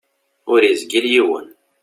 [0.51, 1.47] Ur izgil yiwen.